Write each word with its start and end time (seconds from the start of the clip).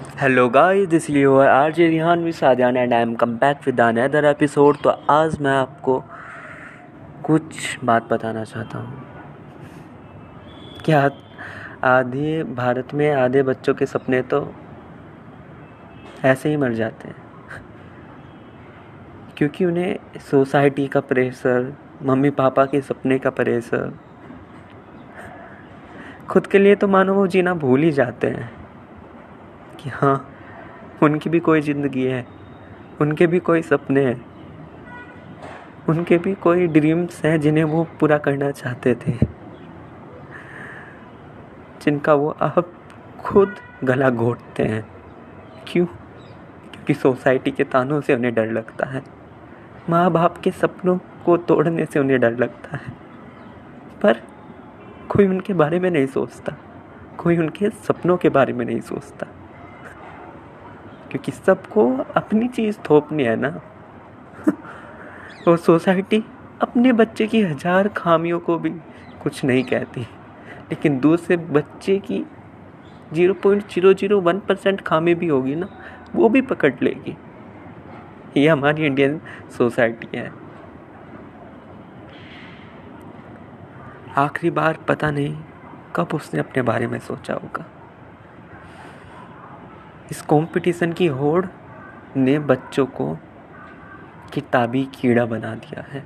Hello 0.00 0.48
guys 0.48 0.88
this 0.88 1.10
your 1.10 1.46
R 1.46 1.72
J 1.72 1.88
Rihan 1.88 2.24
with 2.24 2.34
Sadiyan 2.34 2.76
and 2.76 2.94
I 2.94 3.02
am 3.02 3.14
come 3.14 3.34
back 3.34 3.56
with 3.66 3.80
another 3.80 4.24
episode 4.24 4.76
तो 4.76 4.90
आज 4.90 5.40
मैं 5.40 5.56
आपको 5.56 6.04
कुछ 7.24 7.78
बात 7.84 8.12
बताना 8.12 8.44
चाहता 8.44 8.78
हूँ। 8.78 9.02
क्या 10.84 11.10
आधे 11.84 12.44
भारत 12.44 12.94
में 12.94 13.12
आधे 13.12 13.42
बच्चों 13.42 13.74
के 13.74 13.86
सपने 13.86 14.22
तो 14.22 14.54
ऐसे 16.24 16.48
ही 16.48 16.56
मर 16.56 16.72
जाते 16.72 17.08
हैं? 17.08 17.16
क्योंकि 19.36 19.64
उन्हें 19.64 19.98
सोसाइटी 20.30 20.86
का 20.86 21.00
प्रेशर 21.00 21.72
मम्मी 22.02 22.30
पापा 22.30 22.64
के 22.64 22.80
सपने 22.80 23.18
का 23.18 23.30
प्रेशर 23.30 23.92
खुद 26.28 26.46
के 26.46 26.58
लिए 26.58 26.74
तो 26.74 26.88
मानो 26.88 27.14
वो 27.14 27.26
जीना 27.26 27.54
भूल 27.54 27.82
ही 27.82 27.92
जाते 27.92 28.26
हैं। 28.26 28.59
कि 29.80 29.90
हाँ 29.90 30.16
उनकी 31.02 31.30
भी 31.30 31.40
कोई 31.40 31.60
ज़िंदगी 31.60 32.04
है, 32.04 32.26
उनके 33.00 33.26
भी 33.26 33.38
कोई 33.38 33.62
सपने 33.62 34.04
हैं, 34.04 34.20
उनके 35.88 36.18
भी 36.18 36.34
कोई 36.36 36.66
ड्रीम्स 36.66 37.24
हैं 37.24 37.40
जिन्हें 37.40 37.64
वो 37.64 37.84
पूरा 38.00 38.18
करना 38.18 38.50
चाहते 38.50 38.94
थे, 38.96 39.12
जिनका 41.82 42.14
वो 42.14 42.28
अब 42.40 42.72
खुद 43.20 43.54
गला 43.84 44.10
घोटते 44.10 44.62
हैं। 44.62 44.84
क्यों? 45.66 45.86
क्योंकि 45.86 46.94
सोसाइटी 46.94 47.50
के 47.50 47.64
तानों 47.64 48.00
से 48.00 48.14
उन्हें 48.14 48.34
डर 48.34 48.50
लगता 48.52 48.86
है। 48.86 49.02
माँ 49.90 50.10
बाप 50.10 50.38
के 50.38 50.50
सपनों 50.50 50.98
को 51.24 51.36
तोड़ने 51.36 51.86
से 51.86 52.00
उन्हें 52.00 52.20
डर 52.20 52.36
लगता 52.36 52.76
है। 52.76 52.92
पर 54.02 54.22
कोई 55.08 55.26
उनके 55.26 55.54
बारे 55.54 55.80
में 55.80 55.90
नहीं 55.90 56.06
सोचता, 56.06 56.56
कोई 57.18 57.38
उनके 57.38 57.70
सपनों 57.70 58.16
के 58.16 58.28
बारे 58.28 58.52
में 58.52 58.64
नहीं 58.66 58.80
सोचता। 58.80 59.26
क्योंकि 61.10 61.32
सबको 61.32 61.86
अपनी 62.16 62.48
चीज़ 62.48 62.78
थोपनी 62.90 63.24
है 63.24 63.36
ना। 63.36 63.48
और 65.48 65.56
सोसाइटी 65.56 66.22
अपने 66.62 66.92
बच्चे 66.92 67.26
की 67.26 67.42
हज़ार 67.42 67.88
खामियों 67.88 68.38
को 68.40 68.58
भी 68.58 68.70
कुछ 69.22 69.44
नहीं 69.44 69.64
कहती। 69.64 70.00
लेकिन 70.00 70.98
दूसरे 71.00 71.36
बच्चे 71.36 71.98
की 71.98 72.24
zero 73.14 73.34
point 73.34 73.62
zero 73.72 73.92
zero 73.94 74.20
one 74.20 74.38
percent 74.38 74.80
खामी 74.80 75.14
भी 75.14 75.28
होगी 75.28 75.54
ना, 75.54 75.68
वो 76.14 76.28
भी 76.28 76.42
पकड़ 76.42 76.72
लेगी। 76.82 77.16
ये 78.36 78.48
हमारी 78.48 78.86
इंडियन 78.86 79.20
सोसाइटी 79.58 80.18
है। 80.18 80.30
आखिरी 84.18 84.50
बार 84.50 84.78
पता 84.88 85.10
नहीं 85.10 85.36
कब 85.96 86.14
उसने 86.14 86.40
अपने 86.40 86.62
बारे 86.62 86.86
में 86.86 86.98
सोचा 86.98 87.34
होगा। 87.34 87.64
इस 90.10 90.22
कंपटीशन 90.22 90.92
की 90.92 91.06
होड़ 91.06 91.46
ने 92.16 92.38
बच्चों 92.38 92.86
को 92.86 93.18
किताबी 94.32 94.88
कीड़ा 94.94 95.26
बना 95.26 95.54
दिया 95.54 95.84
है। 95.88 96.04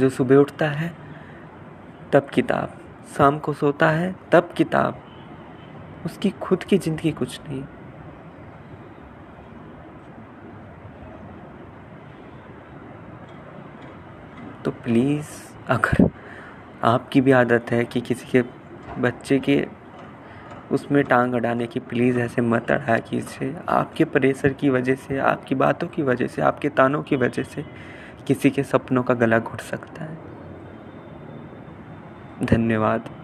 जो 0.00 0.08
सुबह 0.08 0.36
उठता 0.36 0.68
है, 0.68 0.92
तब 2.12 2.26
किताब। 2.34 2.78
शाम 3.16 3.38
को 3.38 3.52
सोता 3.52 3.90
है, 3.90 4.14
तब 4.32 4.52
किताब। 4.56 5.02
उसकी 6.06 6.30
खुद 6.30 6.64
की 6.64 6.78
ज़िंदगी 6.78 7.12
कुछ 7.12 7.40
नहीं। 7.48 7.64
तो 14.64 14.70
प्लीज़ 14.70 15.26
अगर 15.68 16.10
आपकी 16.84 17.20
भी 17.20 17.32
आदत 17.32 17.66
है 17.70 17.84
कि 17.84 18.00
किसी 18.00 18.26
के 18.26 18.42
बच्चे 19.00 19.38
के 19.38 19.81
उसमें 20.72 21.04
टांग 21.04 21.34
अड़ाने 21.34 21.66
की 21.66 21.80
प्लीज़ 21.80 22.18
ऐसे 22.18 22.42
मत 22.42 22.70
अड़ा 22.70 22.98
कीजिए। 22.98 23.54
आपके 23.68 24.04
प्रेशर 24.04 24.52
की 24.52 24.70
वजह 24.70 24.94
से, 24.94 25.18
आपकी 25.18 25.54
बातों 25.54 25.88
की 25.88 26.02
वजह 26.02 26.26
से, 26.26 26.42
आपके 26.42 26.68
तानों 26.68 27.02
की 27.02 27.16
वजह 27.16 27.42
से 27.42 27.64
किसी 28.26 28.50
के 28.50 28.62
सपनों 28.62 29.02
का 29.02 29.14
गला 29.14 29.38
घुट 29.38 29.60
सकता 29.60 30.04
है। 30.04 30.18
धन्यवाद। 32.42 33.21